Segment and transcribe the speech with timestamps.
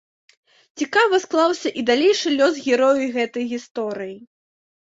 [0.81, 4.17] Цікава склаўся і далейшы лёс герояў гэтай гісторыі.